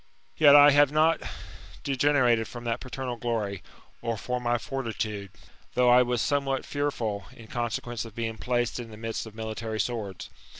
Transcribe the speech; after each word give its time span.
Yet 0.35 0.55
I 0.55 0.71
have 0.71 0.91
not 0.91 1.21
degenerated 1.83 2.47
from 2.47 2.63
that 2.63 2.79
paternal 2.79 3.17
glory, 3.17 3.61
or 4.01 4.17
from 4.17 4.41
my 4.41 4.57
fortitude, 4.57 5.29
though 5.75 5.91
I 5.91 6.01
was 6.01 6.23
somewhat 6.23 6.65
fearful, 6.65 7.25
in 7.33 7.45
consequence 7.45 8.03
of 8.03 8.15
being 8.15 8.39
placed 8.39 8.79
in 8.79 8.89
the 8.89 8.97
midst 8.97 9.27
of 9.27 9.35
military 9.35 9.79
swords. 9.79 10.31